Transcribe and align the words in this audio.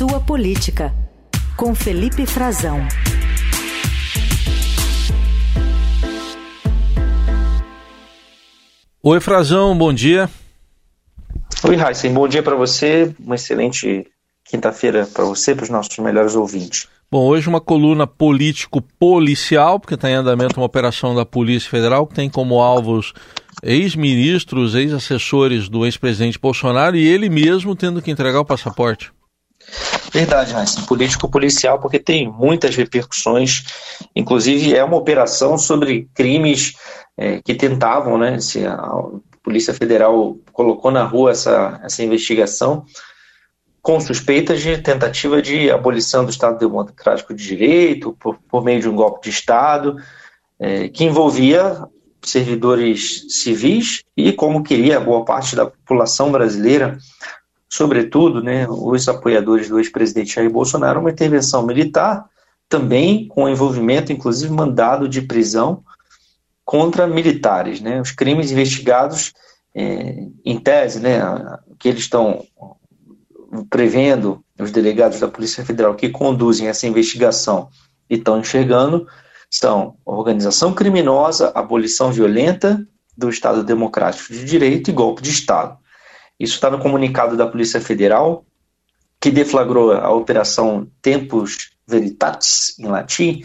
Sua 0.00 0.18
Política, 0.18 0.94
com 1.58 1.74
Felipe 1.74 2.24
Frazão. 2.24 2.80
Oi, 9.02 9.20
Frazão, 9.20 9.76
bom 9.76 9.92
dia. 9.92 10.30
Oi, 11.64 11.76
Heisen, 11.76 12.14
bom 12.14 12.26
dia 12.26 12.42
para 12.42 12.56
você. 12.56 13.14
Uma 13.20 13.34
excelente 13.34 14.06
quinta-feira 14.42 15.06
para 15.12 15.24
você, 15.24 15.54
para 15.54 15.64
os 15.64 15.68
nossos 15.68 15.98
melhores 15.98 16.34
ouvintes. 16.34 16.88
Bom, 17.12 17.26
hoje 17.26 17.46
uma 17.46 17.60
coluna 17.60 18.06
político-policial, 18.06 19.78
porque 19.78 19.96
está 19.96 20.08
em 20.08 20.14
andamento 20.14 20.58
uma 20.58 20.64
operação 20.64 21.14
da 21.14 21.26
Polícia 21.26 21.68
Federal 21.68 22.06
que 22.06 22.14
tem 22.14 22.30
como 22.30 22.58
alvos 22.62 23.12
ex-ministros, 23.62 24.74
ex-assessores 24.74 25.68
do 25.68 25.84
ex-presidente 25.84 26.38
Bolsonaro 26.38 26.96
e 26.96 27.06
ele 27.06 27.28
mesmo 27.28 27.76
tendo 27.76 28.00
que 28.00 28.10
entregar 28.10 28.40
o 28.40 28.46
passaporte. 28.46 29.12
Verdade, 30.12 30.54
Heisen. 30.54 30.84
Político-policial, 30.84 31.78
porque 31.78 31.98
tem 31.98 32.30
muitas 32.30 32.74
repercussões. 32.74 33.64
Inclusive, 34.14 34.74
é 34.74 34.82
uma 34.82 34.96
operação 34.96 35.56
sobre 35.56 36.08
crimes 36.14 36.74
é, 37.16 37.40
que 37.40 37.54
tentavam, 37.54 38.18
né? 38.18 38.40
Se 38.40 38.66
a 38.66 38.78
Polícia 39.42 39.72
Federal 39.72 40.36
colocou 40.52 40.90
na 40.90 41.04
rua 41.04 41.30
essa, 41.30 41.80
essa 41.84 42.02
investigação 42.02 42.84
com 43.82 43.98
suspeitas 44.00 44.60
de 44.60 44.76
tentativa 44.78 45.40
de 45.40 45.70
abolição 45.70 46.24
do 46.24 46.30
Estado 46.30 46.58
Democrático 46.58 47.32
de 47.32 47.42
Direito 47.42 48.14
por, 48.20 48.38
por 48.48 48.62
meio 48.62 48.80
de 48.80 48.88
um 48.88 48.94
golpe 48.94 49.24
de 49.24 49.30
Estado, 49.30 49.96
é, 50.58 50.88
que 50.88 51.04
envolvia 51.04 51.82
servidores 52.22 53.26
civis 53.30 54.02
e, 54.14 54.32
como 54.32 54.62
queria 54.62 55.00
boa 55.00 55.24
parte 55.24 55.56
da 55.56 55.64
população 55.64 56.30
brasileira, 56.30 56.98
sobretudo 57.70 58.42
né, 58.42 58.66
os 58.68 59.08
apoiadores 59.08 59.68
do 59.68 59.78
ex-presidente 59.78 60.34
Jair 60.34 60.50
Bolsonaro, 60.50 61.00
uma 61.00 61.10
intervenção 61.10 61.64
militar, 61.64 62.28
também 62.68 63.28
com 63.28 63.48
envolvimento, 63.48 64.12
inclusive 64.12 64.52
mandado 64.52 65.08
de 65.08 65.22
prisão 65.22 65.82
contra 66.64 67.06
militares. 67.06 67.80
Né, 67.80 68.00
os 68.00 68.10
crimes 68.10 68.50
investigados, 68.50 69.32
é, 69.74 70.26
em 70.44 70.58
tese, 70.58 70.98
né, 70.98 71.20
que 71.78 71.88
eles 71.88 72.00
estão 72.00 72.44
prevendo, 73.68 74.44
os 74.58 74.70
delegados 74.70 75.20
da 75.20 75.28
Polícia 75.28 75.64
Federal 75.64 75.94
que 75.94 76.08
conduzem 76.08 76.68
essa 76.68 76.86
investigação 76.86 77.68
e 78.08 78.16
estão 78.16 78.38
enxergando, 78.38 79.06
são 79.50 79.96
organização 80.04 80.72
criminosa, 80.72 81.50
abolição 81.54 82.12
violenta 82.12 82.84
do 83.16 83.30
Estado 83.30 83.64
Democrático 83.64 84.32
de 84.32 84.44
Direito 84.44 84.90
e 84.90 84.92
golpe 84.92 85.22
de 85.22 85.30
Estado. 85.30 85.79
Isso 86.40 86.54
está 86.54 86.70
no 86.70 86.78
comunicado 86.78 87.36
da 87.36 87.46
Polícia 87.46 87.80
Federal, 87.80 88.46
que 89.20 89.30
deflagrou 89.30 89.92
a 89.92 90.10
Operação 90.10 90.88
Tempus 91.02 91.72
Veritatis, 91.86 92.78
em 92.78 92.86
latim, 92.86 93.42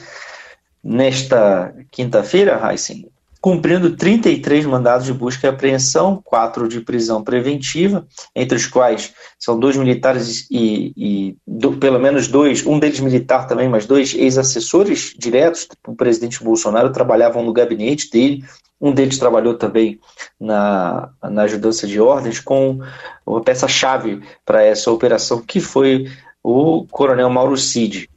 nesta 0.81 1.75
quinta-feira, 1.91 2.61
Heisen, 2.63 3.09
cumprindo 3.41 3.95
33 3.95 4.65
mandados 4.65 5.05
de 5.05 5.13
busca 5.13 5.45
e 5.45 5.49
apreensão, 5.49 6.21
quatro 6.23 6.67
de 6.67 6.81
prisão 6.81 7.23
preventiva, 7.23 8.07
entre 8.35 8.57
os 8.57 8.65
quais 8.65 9.13
são 9.37 9.59
dois 9.59 9.75
militares 9.75 10.47
e, 10.49 10.93
e 10.95 11.37
do, 11.45 11.73
pelo 11.73 11.99
menos 11.99 12.27
dois, 12.27 12.65
um 12.65 12.79
deles 12.79 12.99
militar 12.99 13.45
também, 13.45 13.67
mas 13.67 13.85
dois 13.85 14.15
ex-assessores 14.15 15.13
diretos 15.17 15.67
do 15.85 15.93
presidente 15.93 16.43
Bolsonaro 16.43 16.91
trabalhavam 16.91 17.43
no 17.43 17.53
gabinete 17.53 18.09
dele. 18.09 18.43
Um 18.79 18.91
deles 18.91 19.17
trabalhou 19.17 19.55
também 19.55 19.99
na, 20.39 21.09
na 21.23 21.43
ajudança 21.43 21.87
de 21.87 21.99
ordens 21.99 22.39
com 22.39 22.79
uma 23.25 23.41
peça-chave 23.41 24.21
para 24.45 24.63
essa 24.63 24.91
operação, 24.91 25.41
que 25.41 25.59
foi 25.59 26.11
o 26.43 26.85
coronel 26.91 27.29
Mauro 27.29 27.57
Cid. 27.57 28.09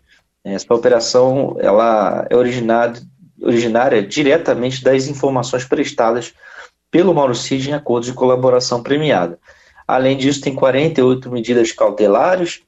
Essa 0.44 0.74
operação 0.74 1.56
ela 1.60 2.26
é 2.28 2.36
originada 2.36 3.00
originária 3.40 4.02
diretamente 4.02 4.82
das 4.82 5.06
informações 5.06 5.64
prestadas 5.64 6.34
pelo 6.90 7.14
Mauro 7.14 7.34
Cid 7.34 7.70
em 7.70 7.74
acordo 7.74 8.04
de 8.04 8.12
colaboração 8.12 8.82
premiada. 8.82 9.38
Além 9.86 10.16
disso, 10.16 10.40
tem 10.40 10.54
48 10.54 11.30
medidas 11.30 11.72
cautelares, 11.72 12.62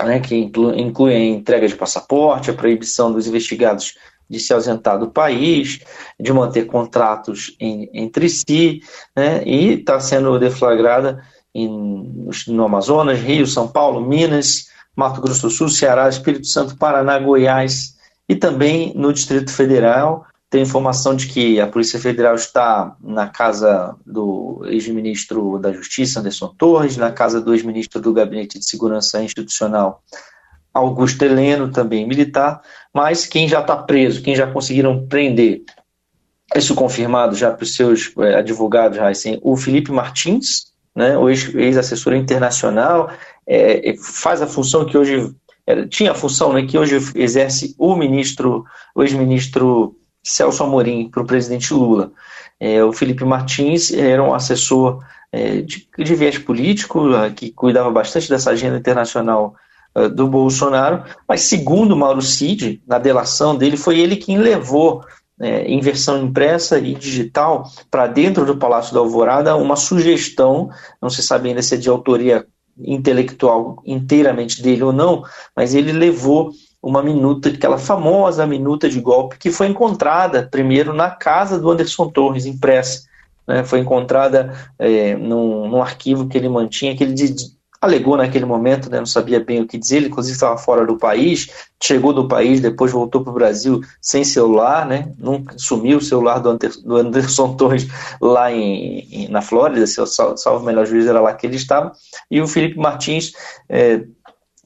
né, 0.00 0.20
que 0.20 0.34
incluem 0.36 1.16
a 1.16 1.36
entrega 1.36 1.68
de 1.68 1.76
passaporte, 1.76 2.50
a 2.50 2.54
proibição 2.54 3.12
dos 3.12 3.26
investigados 3.26 3.94
de 4.28 4.38
se 4.38 4.52
ausentar 4.52 4.98
do 4.98 5.10
país, 5.10 5.80
de 6.18 6.32
manter 6.32 6.66
contratos 6.66 7.56
em, 7.58 7.88
entre 7.92 8.28
si, 8.28 8.80
né, 9.16 9.42
e 9.44 9.74
está 9.74 9.98
sendo 10.00 10.38
deflagrada 10.38 11.22
em, 11.54 12.30
no 12.48 12.64
Amazonas, 12.64 13.18
Rio, 13.18 13.46
São 13.46 13.66
Paulo, 13.66 14.00
Minas, 14.00 14.68
Mato 14.94 15.20
Grosso 15.20 15.42
do 15.42 15.50
Sul, 15.50 15.68
Ceará, 15.68 16.08
Espírito 16.08 16.46
Santo, 16.46 16.76
Paraná, 16.76 17.18
Goiás, 17.18 17.96
e 18.28 18.34
também 18.36 18.92
no 18.94 19.12
Distrito 19.12 19.50
Federal, 19.50 20.26
tem 20.50 20.62
informação 20.62 21.14
de 21.14 21.26
que 21.26 21.60
a 21.60 21.66
Polícia 21.66 22.00
Federal 22.00 22.34
está 22.34 22.96
na 23.02 23.28
casa 23.28 23.94
do 24.06 24.62
ex-ministro 24.66 25.58
da 25.58 25.72
Justiça, 25.72 26.20
Anderson 26.20 26.54
Torres, 26.56 26.96
na 26.96 27.12
casa 27.12 27.40
do 27.40 27.54
ex-ministro 27.54 28.00
do 28.00 28.12
Gabinete 28.12 28.58
de 28.58 28.68
Segurança 28.68 29.22
Institucional, 29.22 30.02
Augusto 30.78 31.22
Heleno, 31.22 31.70
também 31.70 32.06
militar, 32.06 32.60
mas 32.92 33.26
quem 33.26 33.48
já 33.48 33.60
está 33.60 33.76
preso, 33.76 34.22
quem 34.22 34.34
já 34.34 34.46
conseguiram 34.46 35.06
prender, 35.06 35.62
isso 36.56 36.74
confirmado 36.74 37.36
já 37.36 37.50
para 37.50 37.62
os 37.62 37.74
seus 37.74 38.12
é, 38.18 38.36
advogados, 38.36 38.98
assim, 38.98 39.38
o 39.42 39.56
Felipe 39.56 39.92
Martins, 39.92 40.68
né, 40.94 41.16
o 41.16 41.28
ex-assessor 41.28 42.14
internacional, 42.14 43.10
é, 43.46 43.94
faz 43.98 44.42
a 44.42 44.46
função 44.46 44.84
que 44.84 44.96
hoje 44.96 45.34
era, 45.66 45.86
tinha 45.86 46.12
a 46.12 46.14
função 46.14 46.52
né, 46.52 46.64
que 46.66 46.78
hoje 46.78 46.98
exerce 47.14 47.74
o 47.78 47.94
ministro, 47.94 48.64
o 48.94 49.02
ex-ministro 49.02 49.94
Celso 50.24 50.64
Amorim 50.64 51.10
para 51.10 51.22
o 51.22 51.26
presidente 51.26 51.74
Lula. 51.74 52.10
É, 52.58 52.82
o 52.82 52.92
Felipe 52.92 53.24
Martins 53.24 53.92
era 53.92 54.22
um 54.22 54.34
assessor 54.34 55.04
é, 55.30 55.60
de, 55.60 55.86
de 55.96 56.14
viés 56.14 56.38
político, 56.38 57.04
que 57.36 57.50
cuidava 57.50 57.90
bastante 57.90 58.28
dessa 58.30 58.50
agenda 58.50 58.78
internacional 58.78 59.54
uh, 59.94 60.08
do 60.08 60.26
Bolsonaro, 60.26 61.04
mas 61.26 61.42
segundo 61.42 61.96
Mauro 61.96 62.22
Cid, 62.22 62.82
na 62.86 62.98
delação 62.98 63.56
dele, 63.56 63.76
foi 63.76 63.98
ele 63.98 64.16
quem 64.16 64.38
levou 64.38 65.04
é, 65.40 65.62
em 65.64 65.80
versão 65.80 66.22
impressa 66.22 66.78
e 66.78 66.94
digital 66.94 67.70
para 67.90 68.06
dentro 68.06 68.44
do 68.44 68.56
Palácio 68.56 68.92
da 68.92 69.00
Alvorada 69.00 69.54
uma 69.56 69.76
sugestão, 69.76 70.68
não 71.00 71.08
se 71.08 71.22
sabe 71.22 71.48
ainda 71.48 71.62
se 71.62 71.74
é 71.74 71.78
de 71.78 71.88
autoria 71.88 72.44
intelectual 72.76 73.82
inteiramente 73.84 74.62
dele 74.62 74.82
ou 74.82 74.92
não, 74.92 75.22
mas 75.54 75.74
ele 75.74 75.92
levou 75.92 76.50
uma 76.82 77.02
minuta, 77.02 77.48
aquela 77.48 77.78
famosa 77.78 78.46
minuta 78.46 78.88
de 78.88 79.00
golpe, 79.00 79.38
que 79.38 79.50
foi 79.50 79.66
encontrada 79.66 80.48
primeiro 80.48 80.92
na 80.92 81.10
casa 81.10 81.58
do 81.58 81.70
Anderson 81.70 82.08
Torres, 82.08 82.46
impressa. 82.46 83.06
Né, 83.46 83.64
foi 83.64 83.80
encontrada 83.80 84.54
é, 84.78 85.16
num, 85.16 85.68
num, 85.68 85.82
arquivo 85.82 86.28
que 86.28 86.36
ele 86.36 86.48
mantinha, 86.48 86.94
que 86.94 87.02
ele 87.02 87.14
alegou 87.80 88.16
naquele 88.16 88.44
momento, 88.44 88.90
né, 88.90 88.98
não 88.98 89.06
sabia 89.06 89.38
bem 89.38 89.60
o 89.60 89.66
que 89.66 89.78
dizer, 89.78 89.98
ele 89.98 90.08
inclusive 90.08 90.34
estava 90.34 90.58
fora 90.58 90.84
do 90.84 90.96
país, 90.96 91.48
chegou 91.80 92.12
do 92.12 92.26
país, 92.26 92.60
depois 92.60 92.90
voltou 92.90 93.22
para 93.22 93.30
o 93.30 93.34
Brasil 93.34 93.80
sem 94.00 94.24
celular, 94.24 94.84
né, 94.86 95.12
nunca 95.16 95.54
sumiu 95.56 95.98
o 95.98 96.02
celular 96.02 96.40
do, 96.40 96.50
Anderson, 96.50 96.80
do 96.82 96.96
Anderson 96.96 97.54
Torres 97.56 97.86
lá 98.20 98.52
em, 98.52 99.00
em, 99.10 99.28
na 99.28 99.40
Flórida, 99.40 99.86
se 99.86 100.00
eu 100.00 100.06
salvo 100.06 100.64
melhor 100.64 100.86
juízo 100.86 101.08
era 101.08 101.20
lá 101.20 101.32
que 101.34 101.46
ele 101.46 101.56
estava, 101.56 101.92
e 102.30 102.40
o 102.40 102.48
Felipe 102.48 102.78
Martins 102.78 103.32
é, 103.68 104.02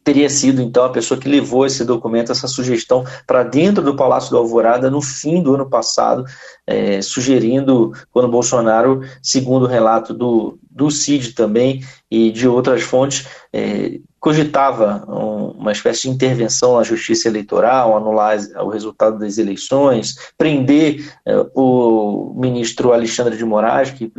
teria 0.05 0.29
sido 0.29 0.61
então 0.61 0.85
a 0.85 0.91
pessoa 0.91 1.19
que 1.19 1.29
levou 1.29 1.65
esse 1.65 1.85
documento, 1.85 2.33
essa 2.33 2.49
sugestão 2.49 3.05
para 3.27 3.43
dentro 3.43 3.83
do 3.83 3.97
Palácio 3.97 4.31
do 4.31 4.37
Alvorada 4.37 4.91
no 4.91 5.01
fim 5.01 5.43
do 5.43 5.55
ano 5.55 5.69
passado, 5.69 6.25
é, 6.67 7.01
sugerindo 7.01 7.93
quando 8.11 8.29
Bolsonaro, 8.29 9.03
segundo 9.23 9.65
o 9.65 9.69
relato 9.69 10.13
do, 10.13 10.59
do 10.71 10.91
CID 10.91 11.33
também 11.33 11.85
e 12.11 12.31
de 12.31 12.49
outras 12.49 12.83
fontes, 12.83 13.27
é, 13.53 14.01
cogitava 14.23 15.05
um, 15.09 15.49
uma 15.59 15.73
espécie 15.73 16.03
de 16.03 16.11
intervenção 16.11 16.77
na 16.77 16.85
justiça 16.85 17.27
eleitoral, 17.27 17.97
anular 17.97 18.39
o 18.61 18.69
resultado 18.69 19.19
das 19.19 19.37
eleições, 19.37 20.15
prender 20.39 21.13
é, 21.27 21.45
o 21.57 22.33
ministro 22.37 22.93
Alexandre 22.93 23.37
de 23.37 23.45
Moraes, 23.45 23.91
que, 23.91 24.13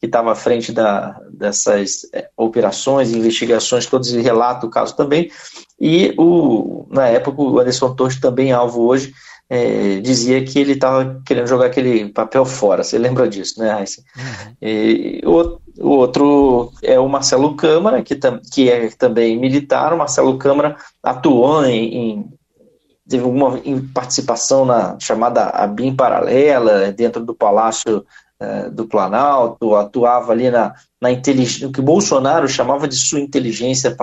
estava 0.00 0.32
à 0.32 0.34
frente 0.34 0.72
da, 0.72 1.20
dessas 1.30 2.08
é, 2.14 2.30
operações, 2.38 3.12
investigações, 3.12 3.84
todos 3.84 4.10
e 4.14 4.22
relato 4.22 4.66
o 4.66 4.70
caso 4.70 4.96
também. 4.96 5.30
E 5.78 6.14
o, 6.16 6.86
na 6.90 7.06
época 7.08 7.42
o 7.42 7.58
Anderson 7.58 7.94
Torres, 7.94 8.18
também 8.18 8.50
alvo 8.50 8.86
hoje, 8.86 9.12
é, 9.50 10.00
dizia 10.00 10.42
que 10.42 10.58
ele 10.58 10.72
estava 10.72 11.20
querendo 11.26 11.46
jogar 11.46 11.66
aquele 11.66 12.08
papel 12.08 12.46
fora. 12.46 12.82
Você 12.82 12.96
lembra 12.96 13.28
disso, 13.28 13.60
né, 13.60 13.72
Raíssa? 13.72 14.02
Uhum. 14.16 14.56
E, 14.62 15.20
o, 15.26 15.60
o, 15.88 15.98
outro 15.98 16.72
é 16.82 16.98
o 16.98 17.08
Marcelo 17.08 17.56
Câmara, 17.56 18.02
que, 18.02 18.14
tam, 18.14 18.40
que 18.52 18.70
é 18.70 18.88
também 18.90 19.38
militar. 19.38 19.92
O 19.92 19.98
Marcelo 19.98 20.38
Câmara 20.38 20.76
atuou 21.02 21.64
em, 21.64 21.94
em 21.94 22.38
teve 23.08 23.24
alguma 23.24 23.58
participação 23.94 24.66
na 24.66 24.98
chamada 25.00 25.44
ABIN 25.46 25.96
paralela, 25.96 26.92
dentro 26.92 27.24
do 27.24 27.34
Palácio 27.34 28.04
é, 28.38 28.68
do 28.68 28.86
Planalto, 28.86 29.74
atuava 29.74 30.32
ali 30.32 30.50
na, 30.50 30.74
na 31.00 31.10
inteligência, 31.10 31.66
o 31.66 31.72
que 31.72 31.80
Bolsonaro 31.80 32.46
chamava 32.46 32.86
de 32.86 32.96
sua 32.96 33.18
inteligência 33.18 33.96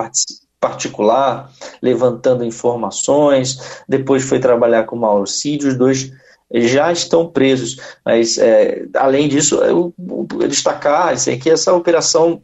particular, 0.60 1.50
levantando 1.80 2.44
informações, 2.44 3.82
depois 3.88 4.24
foi 4.24 4.40
trabalhar 4.40 4.84
com 4.84 4.96
Mauro 4.96 5.26
Cid, 5.26 5.68
os 5.68 5.78
dois 5.78 6.12
já 6.52 6.92
estão 6.92 7.26
presos. 7.28 7.76
Mas, 8.04 8.38
é, 8.38 8.86
além 8.94 9.28
disso, 9.28 9.56
eu, 9.56 9.92
eu 9.98 10.48
destacar 10.48 11.12
assim, 11.12 11.38
que 11.38 11.50
essa 11.50 11.72
operação 11.72 12.42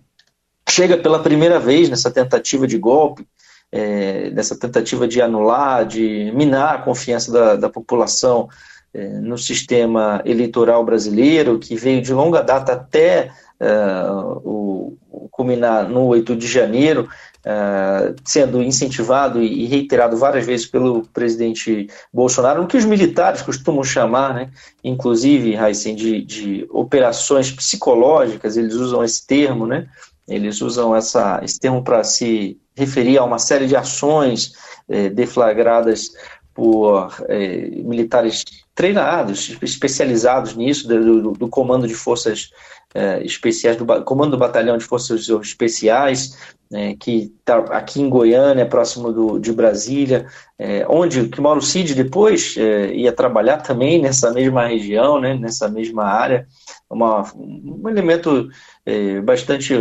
chega 0.69 0.97
pela 0.97 1.23
primeira 1.23 1.59
vez 1.59 1.89
nessa 1.89 2.11
tentativa 2.11 2.67
de 2.67 2.79
golpe, 2.79 3.27
é, 3.71 4.31
nessa 4.31 4.59
tentativa 4.59 5.09
de 5.09 5.21
anular, 5.21 5.87
de 5.87 6.31
minar 6.35 6.75
a 6.75 6.83
confiança 6.83 7.33
da, 7.33 7.57
da 7.57 7.69
população 7.69 8.49
é, 8.93 9.09
no 9.09 9.39
sistema 9.39 10.21
eleitoral 10.25 10.85
brasileiro, 10.85 11.59
que 11.59 11.75
veio 11.75 12.03
de 12.03 12.13
longa 12.13 12.43
data 12.43 12.73
até 12.73 13.31
é, 13.59 14.05
o, 14.45 14.99
o 15.11 15.29
culminar 15.31 15.89
no 15.89 16.05
8 16.07 16.37
de 16.37 16.47
janeiro, 16.47 17.09
Uh, 17.45 18.15
sendo 18.25 18.63
incentivado 18.63 19.43
e 19.43 19.67
reiterado 19.67 20.17
várias 20.17 20.47
vezes 20.47 20.65
pelo 20.65 21.03
presidente 21.09 21.89
Bolsonaro, 22.13 22.63
o 22.63 22.69
que 22.69 22.77
os 22.77 22.85
militares 22.85 23.43
costumam 23.43 23.83
chamar, 23.83 24.33
né, 24.33 24.51
inclusive, 24.85 25.57
Heisen, 25.57 25.97
de, 25.97 26.23
de 26.23 26.67
operações 26.71 27.51
psicológicas, 27.51 28.57
eles 28.57 28.75
usam 28.75 29.03
esse 29.03 29.27
termo, 29.27 29.67
né, 29.67 29.89
eles 30.29 30.61
usam 30.61 30.95
essa, 30.95 31.41
esse 31.43 31.59
termo 31.59 31.83
para 31.83 32.05
se 32.05 32.61
referir 32.77 33.19
a 33.19 33.25
uma 33.25 33.39
série 33.39 33.67
de 33.67 33.77
ações 33.77 34.53
eh, 34.89 35.09
deflagradas 35.09 36.13
por 36.55 37.13
eh, 37.29 37.71
militares 37.83 38.45
treinados, 38.75 39.57
especializados 39.61 40.55
nisso, 40.55 40.89
do, 40.89 41.33
do 41.33 41.49
comando 41.49 41.87
de 41.87 41.95
forças 41.95 42.51
eh, 42.95 43.23
especiais, 43.25 43.77
do 43.77 43.87
comando 44.05 44.33
do 44.33 44.39
batalhão 44.39 44.77
de 44.77 44.85
forças 44.85 45.29
especiais, 45.29 46.37
né, 46.73 46.97
que 46.99 47.31
está 47.39 47.59
aqui 47.77 48.01
em 48.01 48.09
Goiânia, 48.09 48.65
próximo 48.65 49.13
do, 49.13 49.39
de 49.39 49.53
Brasília, 49.53 50.27
é, 50.59 50.87
onde 50.89 51.29
que 51.29 51.39
Mauro 51.39 51.61
Cid 51.61 51.95
depois 51.95 52.55
é, 52.57 52.95
ia 52.95 53.13
trabalhar 53.13 53.59
também 53.59 54.01
nessa 54.01 54.33
mesma 54.33 54.67
região, 54.67 55.21
né, 55.21 55.35
nessa 55.35 55.69
mesma 55.69 56.05
área, 56.05 56.47
uma, 56.89 57.31
um 57.37 57.87
elemento 57.91 58.49
é, 58.87 59.21
bastante 59.21 59.75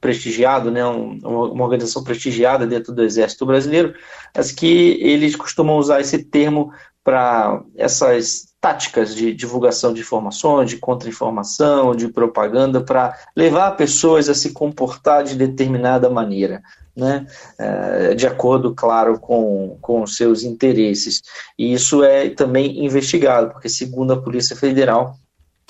prestigiado, 0.00 0.70
né, 0.70 0.86
um, 0.86 1.18
uma 1.24 1.64
organização 1.64 2.04
prestigiada 2.04 2.64
dentro 2.64 2.94
do 2.94 3.02
Exército 3.02 3.44
Brasileiro, 3.44 3.92
mas 4.34 4.52
que 4.52 4.98
eles 5.02 5.34
costumam 5.34 5.78
usar 5.78 6.00
esse 6.00 6.22
termo 6.22 6.72
para 7.10 7.60
essas 7.76 8.54
táticas 8.60 9.16
de 9.16 9.34
divulgação 9.34 9.92
de 9.92 10.00
informações, 10.00 10.70
de 10.70 10.76
contra-informação, 10.76 11.92
de 11.92 12.06
propaganda, 12.06 12.80
para 12.80 13.18
levar 13.34 13.72
pessoas 13.72 14.28
a 14.28 14.34
se 14.34 14.52
comportar 14.52 15.24
de 15.24 15.34
determinada 15.34 16.08
maneira, 16.08 16.62
né? 16.94 17.26
É, 17.58 18.14
de 18.14 18.28
acordo, 18.28 18.72
claro, 18.72 19.18
com, 19.18 19.76
com 19.80 20.06
seus 20.06 20.44
interesses. 20.44 21.20
E 21.58 21.72
isso 21.72 22.04
é 22.04 22.30
também 22.30 22.84
investigado, 22.84 23.50
porque, 23.50 23.68
segundo 23.68 24.12
a 24.12 24.22
Polícia 24.22 24.54
Federal, 24.54 25.16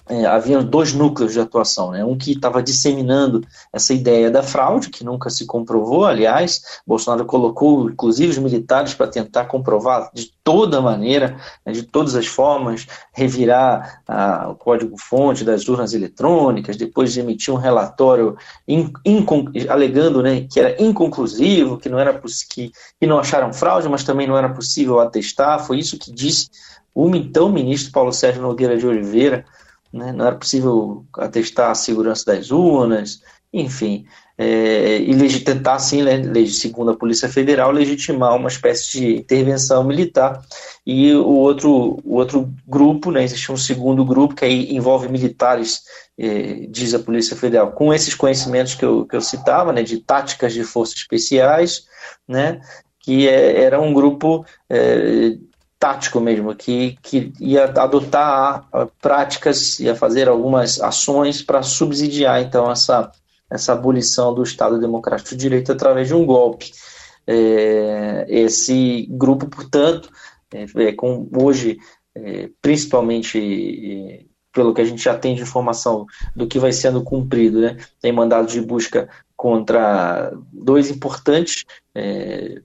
é, 0.08 0.26
havia 0.26 0.62
dois 0.62 0.92
núcleos 0.92 1.32
de 1.32 1.40
atuação, 1.40 1.92
né? 1.92 2.04
um 2.04 2.16
que 2.16 2.32
estava 2.32 2.62
disseminando 2.62 3.46
essa 3.72 3.94
ideia 3.94 4.30
da 4.30 4.42
fraude, 4.42 4.90
que 4.90 5.04
nunca 5.04 5.30
se 5.30 5.46
comprovou, 5.46 6.04
aliás, 6.04 6.62
Bolsonaro 6.86 7.24
colocou 7.24 7.88
inclusive 7.88 8.32
os 8.32 8.38
militares 8.38 8.94
para 8.94 9.06
tentar 9.06 9.44
comprovar 9.44 10.10
de 10.12 10.32
toda 10.42 10.80
maneira, 10.80 11.36
né, 11.64 11.72
de 11.72 11.82
todas 11.82 12.14
as 12.16 12.26
formas, 12.26 12.86
revirar 13.12 14.02
ah, 14.08 14.48
o 14.50 14.54
código-fonte 14.54 15.44
das 15.44 15.68
urnas 15.68 15.94
eletrônicas, 15.94 16.76
depois 16.76 17.12
de 17.12 17.20
emitir 17.20 17.54
um 17.54 17.56
relatório 17.56 18.36
alegando 19.68 20.22
né, 20.22 20.46
que 20.50 20.58
era 20.58 20.82
inconclusivo, 20.82 21.78
que 21.78 21.88
não, 21.88 21.98
era 21.98 22.20
que, 22.48 22.72
que 22.98 23.06
não 23.06 23.18
acharam 23.18 23.52
fraude, 23.52 23.88
mas 23.88 24.02
também 24.02 24.26
não 24.26 24.36
era 24.36 24.48
possível 24.48 24.98
atestar, 24.98 25.64
foi 25.64 25.78
isso 25.78 25.98
que 25.98 26.12
disse 26.12 26.50
o 26.94 27.14
então 27.14 27.48
ministro 27.48 27.92
Paulo 27.92 28.12
Sérgio 28.12 28.42
Nogueira 28.42 28.76
de 28.76 28.86
Oliveira, 28.86 29.44
né? 29.92 30.12
não 30.12 30.26
era 30.26 30.36
possível 30.36 31.04
atestar 31.14 31.70
a 31.70 31.74
segurança 31.74 32.24
das 32.26 32.50
urnas, 32.50 33.20
enfim, 33.52 34.06
é, 34.38 34.96
e 34.96 35.40
tentar, 35.40 35.76
né, 36.02 36.46
segundo 36.46 36.92
a 36.92 36.96
Polícia 36.96 37.28
Federal, 37.28 37.70
legitimar 37.70 38.34
uma 38.34 38.48
espécie 38.48 38.92
de 38.92 39.16
intervenção 39.16 39.84
militar. 39.84 40.40
E 40.86 41.12
o 41.12 41.28
outro, 41.28 41.98
o 42.02 42.14
outro 42.14 42.50
grupo, 42.66 43.10
né, 43.10 43.22
existe 43.22 43.52
um 43.52 43.56
segundo 43.56 44.02
grupo 44.02 44.34
que 44.34 44.44
aí 44.44 44.74
envolve 44.74 45.08
militares, 45.08 45.82
é, 46.18 46.66
diz 46.70 46.94
a 46.94 46.98
Polícia 46.98 47.36
Federal, 47.36 47.72
com 47.72 47.92
esses 47.92 48.14
conhecimentos 48.14 48.74
que 48.74 48.84
eu, 48.84 49.04
que 49.04 49.14
eu 49.14 49.20
citava, 49.20 49.74
né, 49.74 49.82
de 49.82 49.98
táticas 49.98 50.54
de 50.54 50.64
forças 50.64 50.96
especiais, 50.96 51.84
né, 52.26 52.62
que 53.00 53.28
é, 53.28 53.62
era 53.62 53.78
um 53.78 53.92
grupo 53.92 54.46
é, 54.70 55.36
tático 55.80 56.20
mesmo, 56.20 56.54
que, 56.54 56.98
que 57.02 57.32
ia 57.40 57.64
adotar 57.64 58.68
práticas, 59.00 59.80
ia 59.80 59.96
fazer 59.96 60.28
algumas 60.28 60.78
ações 60.78 61.42
para 61.42 61.62
subsidiar 61.62 62.42
então 62.42 62.70
essa, 62.70 63.10
essa 63.50 63.72
abolição 63.72 64.34
do 64.34 64.42
Estado 64.42 64.78
Democrático 64.78 65.30
de 65.30 65.36
Direito 65.36 65.72
através 65.72 66.06
de 66.06 66.14
um 66.14 66.26
golpe. 66.26 66.70
É, 67.26 68.26
esse 68.28 69.06
grupo, 69.10 69.48
portanto, 69.48 70.10
é, 70.52 70.66
é 70.88 70.92
com, 70.92 71.26
hoje, 71.34 71.78
é, 72.14 72.50
principalmente 72.60 73.38
é, 73.38 74.24
pelo 74.52 74.74
que 74.74 74.82
a 74.82 74.84
gente 74.84 75.02
já 75.02 75.16
tem 75.16 75.34
de 75.34 75.42
informação 75.42 76.04
do 76.36 76.46
que 76.46 76.58
vai 76.58 76.72
sendo 76.72 77.02
cumprido, 77.02 77.58
né, 77.58 77.78
tem 78.02 78.12
mandado 78.12 78.48
de 78.48 78.60
busca 78.60 79.08
contra 79.34 80.30
dois 80.52 80.90
importantes 80.90 81.64
é, 81.94 82.60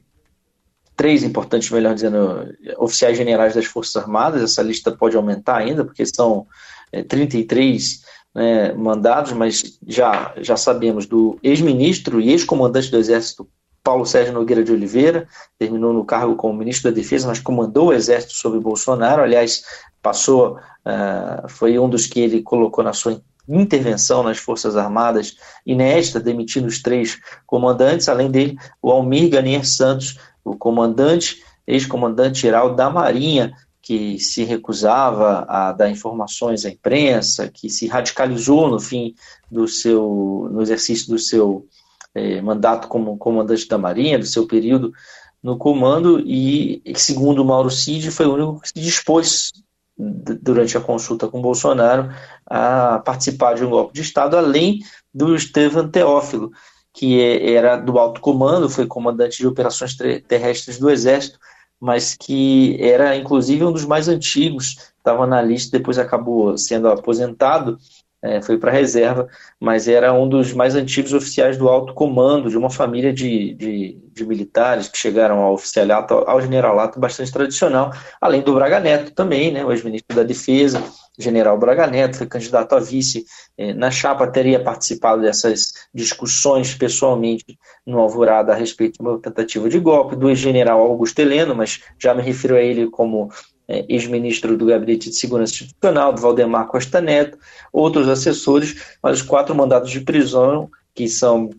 três 0.96 1.24
importantes, 1.24 1.70
melhor 1.70 1.94
dizendo, 1.94 2.54
oficiais 2.78 3.18
generais 3.18 3.54
das 3.54 3.66
Forças 3.66 3.96
Armadas. 3.96 4.42
Essa 4.42 4.62
lista 4.62 4.92
pode 4.92 5.16
aumentar 5.16 5.58
ainda, 5.58 5.84
porque 5.84 6.06
são 6.06 6.48
é, 6.92 7.04
33 7.04 8.02
né, 8.34 8.74
mandados, 8.74 9.32
mas 9.34 9.80
já, 9.88 10.34
já 10.38 10.58
sabemos 10.58 11.06
do 11.06 11.40
ex-ministro 11.42 12.20
e 12.20 12.32
ex-comandante 12.32 12.92
do 12.92 12.98
Exército, 12.98 13.48
Paulo 13.84 14.06
Sérgio 14.06 14.34
Nogueira 14.34 14.64
de 14.64 14.72
Oliveira, 14.72 15.28
terminou 15.60 15.94
no 15.94 16.04
cargo 16.04 16.36
como 16.36 16.58
ministro 16.58 16.90
da 16.90 16.96
Defesa, 16.96 17.28
mas 17.28 17.40
comandou 17.40 17.90
o 17.90 17.94
Exército 17.94 18.34
sob 18.34 18.60
Bolsonaro. 18.60 19.22
Aliás, 19.22 19.64
passou, 20.02 20.58
uh, 20.58 21.48
foi 21.48 21.78
um 21.78 21.88
dos 21.88 22.08
que 22.08 22.20
ele 22.20 22.42
colocou 22.42 22.84
na 22.84 22.94
sua 22.94 23.22
intervenção 23.48 24.24
nas 24.24 24.40
Forças 24.40 24.76
Armadas 24.76 25.36
inédita, 25.66 26.20
demitindo 26.20 26.68
os 26.68 26.82
três 26.82 27.20
comandantes, 27.46 28.10
além 28.10 28.32
dele, 28.32 28.58
o 28.82 28.92
Almir 28.92 29.30
Ganier 29.30 29.66
Santos, 29.66 30.18
o 30.46 30.56
comandante, 30.56 31.44
ex-comandante-geral 31.66 32.76
da 32.76 32.90
Marinha, 32.90 33.54
que 33.82 34.18
se 34.20 34.44
recusava 34.44 35.46
a 35.50 35.72
dar 35.72 35.90
informações 35.90 36.66
à 36.66 36.70
imprensa, 36.70 37.50
que 37.50 37.70
se 37.70 37.88
radicalizou 37.88 38.70
no 38.70 38.80
fim 38.80 39.14
do 39.52 39.68
seu, 39.68 40.48
no 40.52 40.62
exercício 40.62 41.08
do 41.08 41.20
seu 41.20 41.68
eh, 42.14 42.42
mandato 42.42 42.88
como 42.88 43.18
comandante 43.18 43.68
da 43.68 43.78
Marinha, 43.78 44.18
do 44.18 44.26
seu 44.26 44.48
período 44.48 44.94
no 45.42 45.58
comando, 45.58 46.20
e 46.26 46.82
segundo 46.96 47.46
Mauro 47.46 47.70
Cid, 47.70 48.10
foi 48.10 48.26
o 48.26 48.34
único 48.34 48.62
que 48.62 48.70
se 48.70 48.80
dispôs 48.80 49.52
durante 49.96 50.76
a 50.76 50.82
consulta 50.82 51.28
com 51.28 51.42
Bolsonaro 51.42 52.10
a 52.46 53.00
participar 53.06 53.54
de 53.54 53.64
um 53.64 53.70
golpe 53.70 53.94
de 53.94 54.02
Estado, 54.02 54.36
além 54.36 54.80
do 55.14 55.36
Estevam 55.36 55.88
Teófilo, 55.88 56.52
que 56.96 57.22
é, 57.22 57.54
era 57.54 57.76
do 57.76 58.00
alto 58.00 58.22
comando, 58.22 58.70
foi 58.70 58.88
comandante 58.88 59.38
de 59.38 59.48
operações 59.48 59.96
terrestres 60.28 60.80
do 60.80 60.90
Exército, 60.90 61.38
mas 61.80 62.16
que 62.16 62.78
era 62.82 63.16
inclusive 63.16 63.64
um 63.64 63.72
dos 63.72 63.86
mais 63.86 64.08
antigos, 64.08 64.78
estava 64.98 65.28
na 65.28 65.42
lista, 65.42 65.78
depois 65.78 66.00
acabou 66.00 66.58
sendo 66.58 66.88
aposentado, 66.88 67.78
é, 68.22 68.42
foi 68.42 68.58
para 68.58 68.72
a 68.72 68.74
reserva, 68.74 69.28
mas 69.60 69.88
era 69.88 70.12
um 70.12 70.28
dos 70.28 70.52
mais 70.52 70.74
antigos 70.74 71.14
oficiais 71.14 71.58
do 71.58 71.70
alto 71.70 71.94
comando, 71.94 72.50
de 72.50 72.58
uma 72.58 72.72
família 72.72 73.14
de, 73.14 73.54
de, 73.54 74.00
de 74.12 74.26
militares 74.26 74.88
que 74.88 74.98
chegaram 74.98 75.40
ao 75.42 75.54
oficialato, 75.54 76.14
ao 76.14 76.42
generalato 76.42 77.00
bastante 77.00 77.32
tradicional, 77.32 77.92
além 78.20 78.42
do 78.42 78.56
Braga 78.56 78.80
Neto 78.80 79.12
também, 79.12 79.52
né, 79.52 79.64
o 79.64 79.72
ex-ministro 79.72 80.16
da 80.16 80.24
Defesa, 80.24 80.82
general 81.18 81.58
Braga 81.58 81.88
Neto, 81.88 82.18
foi 82.18 82.28
candidato 82.28 82.76
a 82.76 82.80
vice 82.80 83.26
eh, 83.58 83.74
na 83.74 83.90
chapa, 83.90 84.28
teria 84.28 84.62
participado 84.62 85.22
dessas 85.22 85.74
discussões 85.94 86.74
pessoalmente 86.76 87.58
no 87.86 88.00
Alvorada 88.00 88.54
a 88.54 88.56
respeito 88.56 88.98
de 88.98 89.02
uma 89.02 89.20
tentativa 89.20 89.70
de 89.70 89.80
golpe, 89.80 90.16
do 90.16 90.30
ex-general 90.30 90.80
Augusto 90.82 91.20
Heleno, 91.20 91.56
mas 91.56 91.82
já 92.00 92.14
me 92.14 92.22
refiro 92.22 92.56
a 92.56 92.62
ele 92.62 92.90
como 92.90 93.30
eh, 93.68 93.86
ex-ministro 93.90 94.58
do 94.58 94.66
Gabinete 94.66 95.10
de 95.10 95.16
Segurança 95.16 95.54
Institucional, 95.54 96.14
do 96.14 96.22
Valdemar 96.22 96.68
Costa 96.68 97.02
Neto, 97.02 97.38
outros 97.72 98.08
assessores, 98.08 98.98
mas 99.02 99.20
os 99.20 99.26
quatro 99.26 99.56
mandados 99.56 99.90
de 99.90 100.02
prisão, 100.02 100.70
que 100.94 101.08
são 101.08 101.50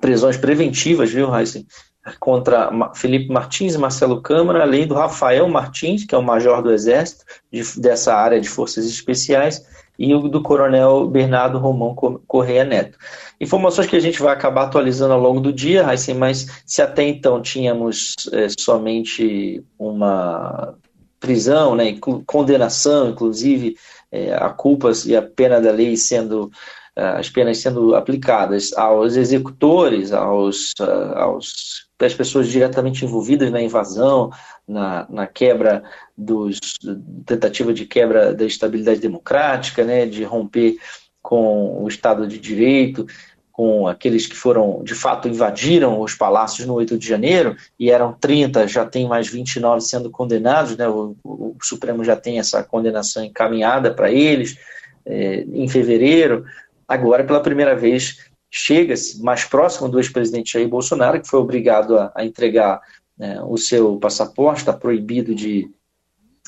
prisões 0.00 0.36
preventivas, 0.36 1.10
viu, 1.10 1.34
Heisen? 1.34 1.66
Contra 2.18 2.70
Felipe 2.94 3.32
Martins 3.32 3.74
e 3.74 3.78
Marcelo 3.78 4.22
Câmara, 4.22 4.62
além 4.62 4.86
do 4.86 4.94
Rafael 4.94 5.48
Martins, 5.48 6.04
que 6.04 6.14
é 6.14 6.18
o 6.18 6.22
major 6.22 6.62
do 6.62 6.72
Exército, 6.72 7.24
de, 7.52 7.62
dessa 7.80 8.14
área 8.14 8.40
de 8.40 8.48
forças 8.48 8.86
especiais, 8.86 9.64
e 9.98 10.14
o 10.14 10.28
do 10.28 10.42
coronel 10.42 11.06
Bernardo 11.06 11.58
Romão 11.58 11.94
Correia 12.26 12.64
Neto. 12.64 12.96
Informações 13.38 13.86
que 13.86 13.96
a 13.96 14.00
gente 14.00 14.20
vai 14.20 14.32
acabar 14.32 14.64
atualizando 14.64 15.12
ao 15.12 15.20
longo 15.20 15.40
do 15.40 15.52
dia, 15.52 15.86
Heisen, 15.90 16.14
mas 16.14 16.62
se 16.64 16.80
até 16.80 17.02
então 17.02 17.42
tínhamos 17.42 18.14
é, 18.32 18.46
somente 18.58 19.62
uma 19.78 20.74
prisão, 21.18 21.74
né, 21.74 21.98
condenação, 22.24 23.10
inclusive 23.10 23.76
é, 24.10 24.32
a 24.34 24.48
culpa 24.48 24.90
e 25.04 25.14
a 25.14 25.20
pena 25.20 25.60
da 25.60 25.70
lei 25.70 25.94
sendo 25.98 26.50
é, 26.96 27.02
as 27.02 27.28
penas 27.28 27.58
sendo 27.58 27.94
aplicadas 27.94 28.72
aos 28.72 29.16
executores, 29.16 30.12
aos, 30.12 30.72
é, 30.80 31.18
aos 31.18 31.89
às 32.06 32.14
pessoas 32.14 32.48
diretamente 32.48 33.04
envolvidas 33.04 33.50
na 33.50 33.60
invasão, 33.60 34.30
na, 34.66 35.06
na 35.08 35.26
quebra 35.26 35.82
dos 36.16 36.58
tentativa 37.26 37.72
de 37.72 37.86
quebra 37.86 38.34
da 38.34 38.44
estabilidade 38.44 39.00
democrática, 39.00 39.84
né, 39.84 40.06
de 40.06 40.24
romper 40.24 40.76
com 41.22 41.82
o 41.82 41.88
Estado 41.88 42.26
de 42.26 42.38
Direito, 42.38 43.06
com 43.52 43.86
aqueles 43.86 44.26
que 44.26 44.34
foram, 44.34 44.82
de 44.82 44.94
fato, 44.94 45.28
invadiram 45.28 46.00
os 46.00 46.14
palácios 46.14 46.66
no 46.66 46.74
8 46.74 46.96
de 46.96 47.06
janeiro, 47.06 47.54
e 47.78 47.90
eram 47.90 48.12
30, 48.18 48.66
já 48.66 48.86
tem 48.86 49.06
mais 49.06 49.28
29 49.28 49.82
sendo 49.82 50.10
condenados, 50.10 50.76
né? 50.76 50.88
o, 50.88 51.14
o 51.22 51.56
Supremo 51.62 52.02
já 52.02 52.16
tem 52.16 52.38
essa 52.38 52.62
condenação 52.62 53.22
encaminhada 53.22 53.92
para 53.92 54.10
eles 54.10 54.56
é, 55.04 55.44
em 55.52 55.68
fevereiro. 55.68 56.46
Agora, 56.88 57.22
pela 57.22 57.42
primeira 57.42 57.76
vez, 57.76 58.29
chega-se 58.50 59.22
mais 59.22 59.44
próximo 59.44 59.88
do 59.88 59.98
ex-presidente 59.98 60.52
Jair 60.52 60.68
Bolsonaro, 60.68 61.20
que 61.20 61.28
foi 61.28 61.38
obrigado 61.38 61.96
a, 61.96 62.12
a 62.14 62.24
entregar 62.24 62.80
né, 63.16 63.40
o 63.42 63.56
seu 63.56 63.96
passaporte, 63.96 64.60
está 64.60 64.72
proibido 64.72 65.34
de, 65.34 65.70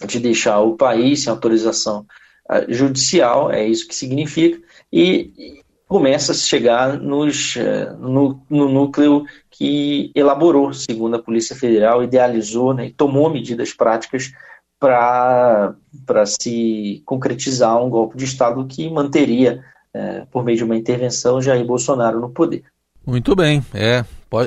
de 0.06 0.18
deixar 0.18 0.60
o 0.60 0.76
país 0.76 1.22
sem 1.22 1.30
autorização 1.30 2.06
uh, 2.50 2.72
judicial, 2.72 3.52
é 3.52 3.66
isso 3.66 3.86
que 3.86 3.94
significa, 3.94 4.60
e, 4.92 5.62
começa 5.92 6.32
a 6.32 6.34
chegar 6.34 6.98
nos, 6.98 7.54
eh, 7.54 7.94
no, 7.98 8.42
no, 8.48 8.66
núcleo 8.66 9.26
que 9.50 10.10
elaborou, 10.14 10.72
segundo 10.72 11.16
a 11.16 11.22
Polícia 11.22 11.54
Federal, 11.54 12.02
idealizou 12.02 12.72
né, 12.72 12.86
e 12.86 12.90
tomou 12.90 13.28
medidas 13.28 13.74
práticas 13.74 14.32
para 14.80 15.76
se 16.24 17.02
concretizar 17.04 17.76
um 17.76 17.90
golpe 17.90 18.16
de 18.16 18.24
Estado 18.24 18.66
que 18.66 18.88
manteria, 18.88 19.62
é, 19.94 20.24
por 20.30 20.44
meio 20.44 20.58
de 20.58 20.64
uma 20.64 20.76
intervenção, 20.76 21.40
Jair 21.40 21.64
Bolsonaro 21.64 22.20
no 22.20 22.30
poder. 22.30 22.64
Muito 23.06 23.34
bem, 23.34 23.64
é. 23.74 24.04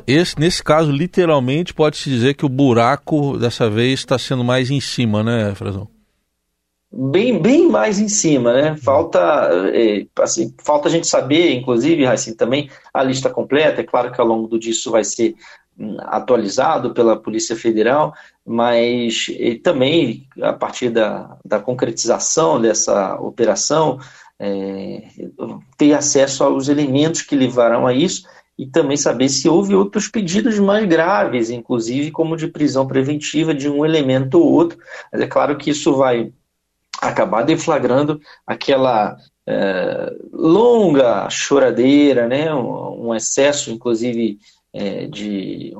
Esse, 0.07 0.39
nesse 0.39 0.63
caso, 0.63 0.91
literalmente, 0.91 1.73
pode-se 1.73 2.09
dizer 2.09 2.33
que 2.35 2.45
o 2.45 2.49
buraco 2.49 3.37
dessa 3.37 3.69
vez 3.69 3.99
está 3.99 4.17
sendo 4.17 4.43
mais 4.43 4.71
em 4.71 4.79
cima, 4.79 5.21
né, 5.21 5.53
Frazão? 5.53 5.87
bem, 6.95 7.41
bem 7.41 7.67
mais 7.67 7.99
em 7.99 8.07
cima, 8.07 8.53
né? 8.53 8.77
Falta, 8.77 9.19
é, 9.73 10.05
assim, 10.19 10.53
falta 10.63 10.87
a 10.87 10.91
gente 10.91 11.07
saber, 11.07 11.53
inclusive, 11.53 12.05
assim, 12.05 12.33
também 12.33 12.69
a 12.93 13.03
lista 13.03 13.29
completa. 13.29 13.81
É 13.81 13.83
claro 13.83 14.11
que 14.11 14.21
ao 14.21 14.27
longo 14.27 14.47
do 14.47 14.57
dia 14.57 14.71
isso 14.71 14.89
vai 14.89 15.03
ser 15.03 15.35
hum, 15.77 15.97
atualizado 15.99 16.93
pela 16.93 17.17
Polícia 17.17 17.55
Federal, 17.55 18.13
mas 18.45 19.27
também 19.61 20.25
a 20.41 20.53
partir 20.53 20.89
da, 20.89 21.37
da 21.43 21.59
concretização 21.59 22.61
dessa 22.61 23.15
operação, 23.19 23.99
é, 24.39 25.03
ter 25.77 25.93
acesso 25.93 26.43
aos 26.43 26.67
elementos 26.67 27.21
que 27.21 27.35
levarão 27.35 27.87
a 27.87 27.93
isso 27.93 28.23
e 28.57 28.65
também 28.65 28.95
saber 28.95 29.29
se 29.29 29.49
houve 29.49 29.75
outros 29.75 30.07
pedidos 30.07 30.57
mais 30.59 30.87
graves, 30.87 31.49
inclusive 31.49 32.11
como 32.11 32.37
de 32.37 32.47
prisão 32.47 32.87
preventiva 32.87 33.53
de 33.53 33.69
um 33.69 33.85
elemento 33.85 34.39
ou 34.39 34.51
outro. 34.51 34.77
Mas 35.11 35.21
é 35.21 35.27
claro 35.27 35.57
que 35.57 35.69
isso 35.69 35.95
vai 35.95 36.31
acabar 37.01 37.43
deflagrando 37.43 38.19
aquela 38.47 39.17
é, 39.45 40.13
longa 40.31 41.29
choradeira, 41.29 42.27
né, 42.27 42.53
um, 42.53 43.07
um 43.07 43.15
excesso, 43.15 43.71
inclusive, 43.71 44.39
é, 44.73 45.05
de 45.07 45.73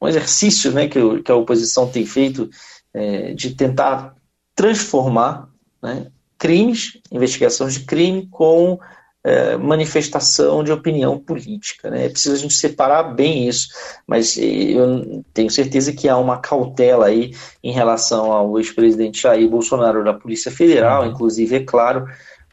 um, 0.00 0.06
exercício 0.06 0.72
né, 0.72 0.88
que, 0.88 1.22
que, 1.22 1.32
a 1.32 1.36
oposição 1.36 1.88
tem 1.88 2.04
feito 2.04 2.50
é, 2.92 3.32
de 3.32 3.54
tentar 3.54 4.14
transformar 4.54 5.48
né, 5.82 6.06
crimes, 6.44 6.98
investigações 7.10 7.72
de 7.72 7.86
crime, 7.86 8.28
com 8.30 8.78
é, 9.24 9.56
manifestação 9.56 10.62
de 10.62 10.70
opinião 10.70 11.18
política. 11.18 11.88
Né? 11.88 12.04
É 12.04 12.08
preciso 12.10 12.34
a 12.34 12.38
gente 12.38 12.52
separar 12.52 13.14
bem 13.14 13.48
isso, 13.48 13.68
mas 14.06 14.36
eu 14.36 15.24
tenho 15.32 15.50
certeza 15.50 15.90
que 15.90 16.06
há 16.06 16.18
uma 16.18 16.36
cautela 16.36 17.06
aí 17.06 17.34
em 17.62 17.72
relação 17.72 18.30
ao 18.30 18.58
ex-presidente 18.58 19.22
Jair 19.22 19.48
Bolsonaro 19.48 20.04
da 20.04 20.12
Polícia 20.12 20.52
Federal, 20.52 21.06
inclusive, 21.06 21.56
é 21.56 21.60
claro, 21.60 22.06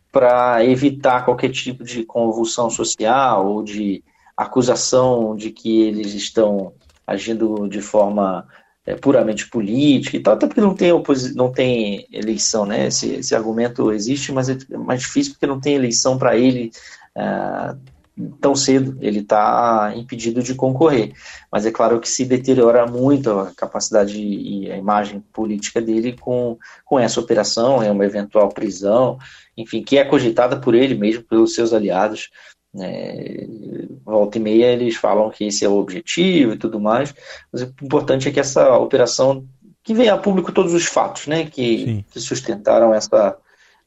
para 0.09 0.63
evitar 0.63 1.25
qualquer 1.25 1.49
tipo 1.49 1.83
de 1.83 2.05
convulsão 2.05 2.69
social 2.69 3.45
ou 3.45 3.61
de 3.61 4.01
acusação 4.37 5.35
de 5.35 5.51
que 5.51 5.81
eles 5.81 6.13
estão 6.13 6.71
agindo 7.05 7.67
de 7.67 7.81
forma 7.81 8.47
é, 8.85 8.95
puramente 8.95 9.49
política 9.49 10.17
e 10.17 10.19
tal, 10.19 10.33
até 10.33 10.47
porque 10.47 10.61
não 10.61 10.73
tem, 10.73 10.91
não 11.35 11.51
tem 11.51 12.07
eleição, 12.11 12.65
né? 12.65 12.87
Esse, 12.87 13.13
esse 13.15 13.35
argumento 13.35 13.91
existe, 13.91 14.31
mas 14.31 14.49
é 14.49 14.57
mais 14.77 15.01
difícil 15.01 15.33
porque 15.33 15.47
não 15.47 15.59
tem 15.59 15.75
eleição 15.75 16.17
para 16.17 16.35
ele 16.35 16.71
é, 17.15 17.75
tão 18.39 18.55
cedo, 18.55 18.97
ele 19.01 19.19
está 19.19 19.93
impedido 19.95 20.43
de 20.43 20.55
concorrer. 20.55 21.13
Mas 21.51 21.65
é 21.65 21.71
claro 21.71 21.99
que 21.99 22.09
se 22.09 22.25
deteriora 22.25 22.85
muito 22.85 23.31
a 23.31 23.51
capacidade 23.55 24.19
e 24.19 24.71
a 24.71 24.77
imagem 24.77 25.23
política 25.31 25.81
dele 25.81 26.15
com, 26.19 26.57
com 26.85 26.99
essa 26.99 27.19
operação, 27.19 27.81
é 27.81 27.91
uma 27.91 28.05
eventual 28.05 28.49
prisão, 28.49 29.17
enfim, 29.55 29.83
que 29.83 29.97
é 29.97 30.05
cogitada 30.05 30.59
por 30.59 30.75
ele 30.75 30.95
mesmo, 30.95 31.23
pelos 31.23 31.53
seus 31.55 31.73
aliados. 31.73 32.29
É, 32.79 33.47
volta 34.05 34.37
e 34.37 34.41
meia 34.41 34.67
eles 34.67 34.95
falam 34.95 35.29
que 35.29 35.45
esse 35.45 35.65
é 35.65 35.69
o 35.69 35.77
objetivo 35.77 36.53
e 36.53 36.57
tudo 36.57 36.79
mais, 36.79 37.13
mas 37.51 37.63
o 37.63 37.73
importante 37.81 38.29
é 38.29 38.31
que 38.31 38.39
essa 38.39 38.77
operação, 38.77 39.45
que 39.83 39.93
venha 39.93 40.13
a 40.13 40.17
público 40.17 40.53
todos 40.53 40.73
os 40.73 40.85
fatos 40.85 41.27
né, 41.27 41.45
que, 41.45 42.05
que 42.09 42.19
sustentaram 42.19 42.93
essa, 42.93 43.37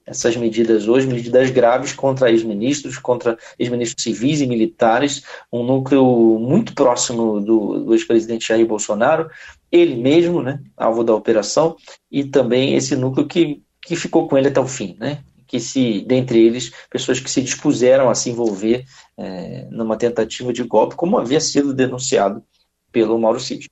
essas 0.06 0.36
medidas 0.36 0.86
hoje, 0.86 1.06
medidas 1.06 1.50
graves 1.50 1.94
contra 1.94 2.30
ex-ministros, 2.30 2.98
contra 2.98 3.38
ex-ministros 3.58 4.02
civis 4.02 4.42
e 4.42 4.46
militares, 4.46 5.24
um 5.50 5.62
núcleo 5.64 6.38
muito 6.38 6.74
próximo 6.74 7.40
do, 7.40 7.84
do 7.84 7.94
ex-presidente 7.94 8.48
Jair 8.48 8.66
Bolsonaro, 8.66 9.30
ele 9.72 9.96
mesmo, 9.96 10.42
né, 10.42 10.60
alvo 10.76 11.02
da 11.02 11.14
operação, 11.14 11.76
e 12.10 12.22
também 12.22 12.74
esse 12.74 12.94
núcleo 12.94 13.26
que, 13.26 13.62
que 13.80 13.96
ficou 13.96 14.28
com 14.28 14.36
ele 14.36 14.48
até 14.48 14.60
o 14.60 14.68
fim, 14.68 14.94
né, 15.00 15.20
que 15.54 15.60
se, 15.60 16.00
dentre 16.00 16.44
eles, 16.44 16.72
pessoas 16.90 17.20
que 17.20 17.30
se 17.30 17.40
dispuseram 17.40 18.10
a 18.10 18.14
se 18.16 18.28
envolver 18.28 18.84
é, 19.16 19.68
numa 19.70 19.96
tentativa 19.96 20.52
de 20.52 20.64
golpe, 20.64 20.96
como 20.96 21.16
havia 21.16 21.38
sido 21.38 21.72
denunciado 21.72 22.42
pelo 22.90 23.16
Mauro 23.20 23.38
Cid. 23.38 23.70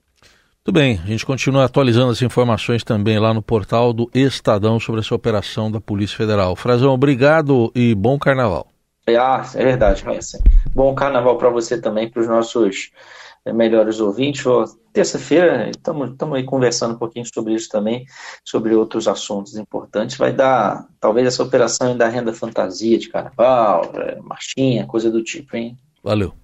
Tudo 0.62 0.78
bem, 0.78 1.00
a 1.02 1.08
gente 1.08 1.26
continua 1.26 1.64
atualizando 1.64 2.12
as 2.12 2.22
informações 2.22 2.84
também 2.84 3.18
lá 3.18 3.34
no 3.34 3.42
portal 3.42 3.92
do 3.92 4.08
Estadão 4.14 4.78
sobre 4.78 5.00
essa 5.00 5.12
operação 5.12 5.72
da 5.72 5.80
Polícia 5.80 6.16
Federal. 6.16 6.54
Frazão, 6.54 6.94
obrigado 6.94 7.72
e 7.74 7.96
bom 7.96 8.16
carnaval. 8.16 8.68
Ah, 9.08 9.44
é 9.56 9.64
verdade, 9.64 10.04
Raíssa. 10.04 10.38
Bom 10.72 10.94
carnaval 10.94 11.36
para 11.36 11.50
você 11.50 11.80
também, 11.80 12.08
para 12.08 12.22
os 12.22 12.28
nossos 12.28 12.92
melhores 13.50 13.98
ouvintes. 13.98 14.44
Terça-feira 14.92 15.70
estamos 15.70 16.34
aí 16.34 16.44
conversando 16.44 16.94
um 16.94 16.98
pouquinho 16.98 17.24
sobre 17.32 17.54
isso 17.54 17.68
também, 17.70 18.04
sobre 18.44 18.74
outros 18.74 19.08
assuntos 19.08 19.56
importantes. 19.56 20.18
Vai 20.18 20.32
dar, 20.32 20.86
talvez, 21.00 21.26
essa 21.26 21.42
operação 21.42 21.96
da 21.96 22.08
renda 22.08 22.32
fantasia 22.32 22.98
de 22.98 23.08
carnaval, 23.08 23.90
é, 23.94 24.20
marchinha, 24.20 24.86
coisa 24.86 25.10
do 25.10 25.24
tipo, 25.24 25.56
hein? 25.56 25.76
Valeu. 26.04 26.41